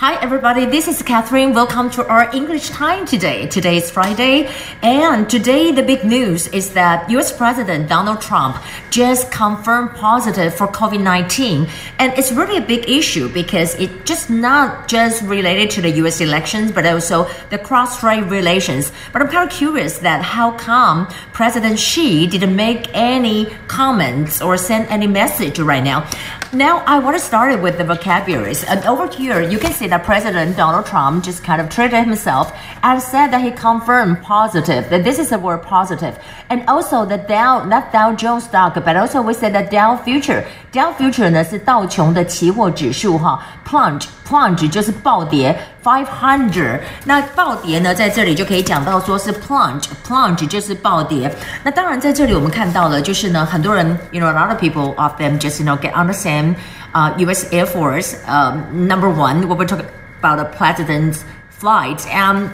[0.00, 0.64] Hi, everybody.
[0.64, 1.54] This is Catherine.
[1.54, 3.48] Welcome to our English time today.
[3.48, 4.48] Today is Friday,
[4.80, 7.36] and today the big news is that U.S.
[7.36, 11.66] President Donald Trump just confirmed positive for COVID 19,
[11.98, 16.20] and it's really a big issue because it just not just related to the U.S.
[16.20, 18.92] elections, but also the cross-strait relations.
[19.12, 24.56] But I'm kind of curious that how come President Xi didn't make any comments or
[24.58, 26.08] send any message right now?
[26.52, 30.03] Now I want to start with the vocabularies, and over here you can see that
[30.03, 32.53] President Donald Trump just kind of treated himself
[32.83, 36.17] and said that he confirmed positive, that this is the word positive.
[36.49, 40.45] And also the Dow, not Dow Jones stock, but also we said that Dow future.
[40.71, 45.57] Dow future 呢是道琼的期货指数哈，plunge plunge 就是暴跌
[45.87, 46.79] ，five hundred。
[47.05, 51.33] 那暴跌呢，在这里就可以讲到说是 plunge plunge 就是暴跌。
[51.63, 56.55] 那当然在这里我们看到了，就是呢，很多人，you know a lot of people of them just you know get on the same
[56.93, 57.45] uh, U.S.
[57.51, 58.15] Air Force.
[58.27, 59.85] Um, number one, what we're talking
[60.19, 62.49] about the president's flight, and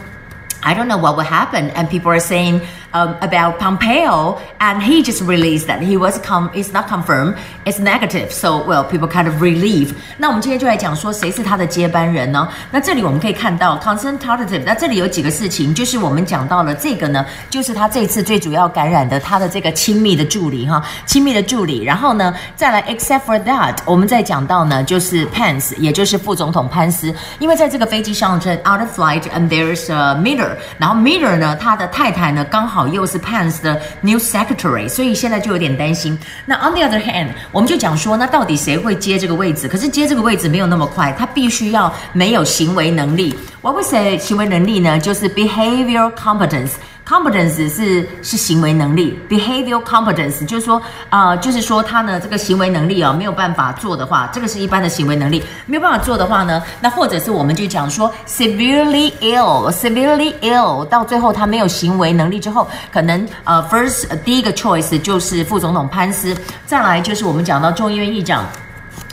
[0.62, 1.70] I don't know what will happen.
[1.70, 2.60] And people are saying
[2.94, 7.34] um, about Pompeo, and he just released that he was com it's not confirmed,
[7.64, 8.30] it's negative.
[8.32, 9.92] So well, people kind of relieve.
[10.18, 12.48] 那我们今天就来讲说谁是他的接班人呢？
[12.70, 14.62] 那这里我们可以看到 consultative。
[14.64, 21.84] 那这里有几个事情，就是我们讲到了这个呢，就是他这次最主要感染的他的这个亲密的助理哈，亲密的助理。
[21.84, 32.80] 然后呢，再来 except for that，我们再讲到呢，就是 Pence，也就是副总统潘斯，因为在这个飞机上是 out of flight and there's a Miller，然后 Miller 呢，他的太太呢刚好。
[32.91, 36.17] 又是 Pence 的 New Secretary，所以现在就有点担心。
[36.45, 39.67] 那 On the other hand，我们就讲说，那到底谁会接这个位置？
[39.67, 43.35] 可是接这个位置没有那么快，他必须要没有行为能力。
[43.65, 44.99] What we say 行为能力呢？
[44.99, 46.73] 就是 behavioral competence。
[47.03, 66.37] competence 是是行为能力，behavioral competence 就是说，呃，就是说他呢这个行为能力啊没有办法做的话，这个是一般的行为能力，没有办法做的话呢，那或者是我们就讲说 severely ill，severely ill，到最后他没有行为能力之后，可能呃 first 第一个 choice 就是副总统潘斯，
[66.67, 68.45] 再来就是我们讲到众议院议长。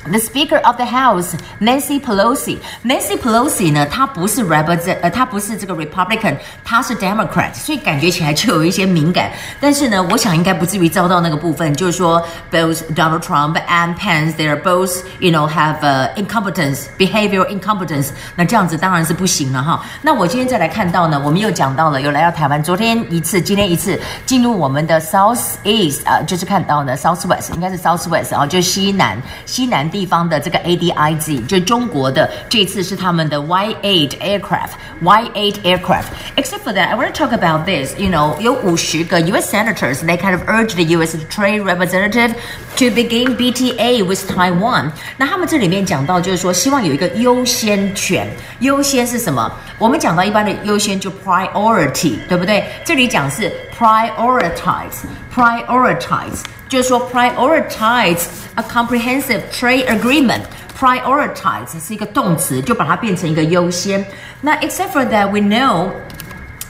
[0.04, 4.98] The Speaker of the House Nancy Pelosi Nancy Pelosi 呢，她不是 r e p e r
[5.00, 9.30] 呃，她不是这个 Republican，她是 Democrat，所以感觉起来就有一些敏感。
[9.60, 12.20] 但是呢，我想应该不至于遭到那个部分，就是说
[12.50, 18.08] both Donald Trump and Pence they are both you know have uh, incompetence behavioral incompetence。
[18.34, 19.84] 那这样子当然是不行了哈。
[20.02, 29.91] 那我今天再来看到呢，我们又讲到了有来到台湾，昨天一次，今天一次进入我们的 South East 啊、呃，就是看到呢 South West 应该是 South West 啊，就是西南西南。
[29.91, 34.71] 地方的这个 ADIZ 就中国的这次是他们的 Y8 aircraft
[35.03, 36.05] Y8 aircraft.
[36.35, 37.97] Except for that, I want to talk about this.
[37.97, 39.53] You know, 有五十个 U.S.
[39.53, 41.15] senators they kind of urged the U.S.
[41.29, 42.33] trade representative
[42.77, 44.91] to begin BTA with Taiwan.
[45.17, 48.27] 那他们这里面讲到就是说，希望有一个优先权。
[48.59, 49.51] 优先是什么？
[49.77, 52.65] 我们讲到一般的优先就 priority，对不对？
[52.83, 56.43] 这里讲是 prioritize，prioritize。
[56.69, 64.05] 就是说 prioritize a comprehensive trade agreement。prioritize 是一个动词，就把它变成一个优先。
[64.41, 65.89] 那 except for that, we know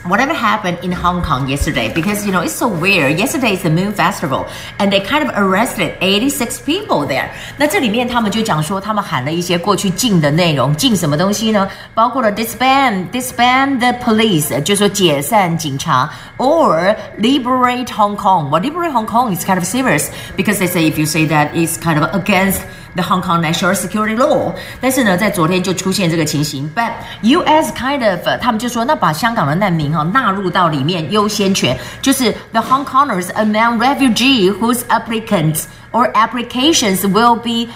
[0.04, 3.18] whatever happened in Hong Kong yesterday because you know it's so weird.
[3.18, 4.46] Yesterday is the Moon Festival,
[4.78, 7.28] and they kind of arrested 86 people there.
[7.56, 11.68] 那这里面他们就讲说，他们喊了一些过去禁的内容，禁什么东西呢？
[11.94, 16.08] 包括了 disband disband the police，就说解散警察，
[16.38, 18.48] or liberate Hong Kong.
[18.50, 20.06] Well, liberate Hong Kong is kind of serious
[20.36, 22.60] because they say if you say that it's kind of against
[22.94, 24.52] the Hong Kong national security law。
[24.80, 26.90] 但是呢，在昨天就出现这个情形，but
[27.22, 27.72] U.S.
[27.72, 37.70] kind of 他们就说，那把香港的难民哈纳入到里面优先权，就是 the Hong Kongers among refugee whose applicants or applications will be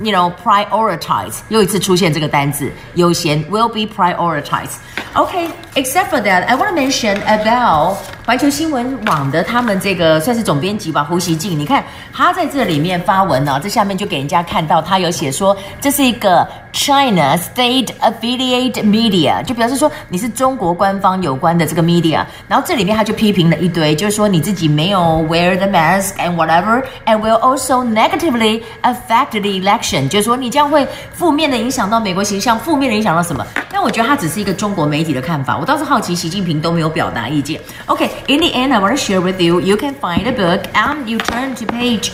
[0.00, 1.40] you know prioritized。
[1.48, 11.57] 又一次出现这个单字，优先 will be prioritized。Okay, except for that, I want to mention about 环球新闻网的他们这个算是总编辑吧，胡锡进。
[11.57, 22.25] 你看他在这里面发文呢，这下面就给人家看到他有写说这是一个 China State Affiliate Media，就表示说你是中国官方有关的这个 media。
[22.49, 24.99] 然后这里面他就批评了一堆，就是说你自己没有
[25.29, 33.47] wear the mask and whatever, and will also negatively affect the election，就是说你这样会负面的影响到美国形象，负面的影响到什么？
[33.71, 35.07] 但我觉得他只是一个中国媒体。
[35.13, 35.57] 的看法。
[35.57, 37.59] 我倒是好奇，习近平都没有表达意见。
[37.85, 39.59] OK in the end, I want to share with you.
[39.59, 42.11] You can find a book and you turn to page.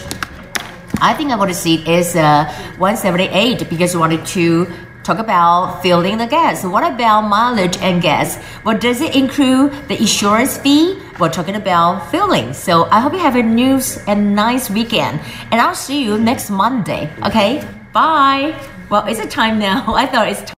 [1.02, 2.46] I think I want to see it is uh,
[2.78, 4.68] 178 because I wanted to
[5.04, 6.64] talk about filling the gas.
[6.64, 8.38] What about mileage and gas?
[8.64, 9.74] What does it include?
[9.90, 10.98] The insurance fee?
[11.20, 12.54] We're talking about filling.
[12.54, 15.20] So I hope you have a news and nice weekend.
[15.52, 17.12] And I'll see you next Monday.
[17.24, 17.68] Okay?
[17.92, 18.58] Bye.
[18.90, 19.94] Well, is it time now?
[19.94, 20.44] I thought it's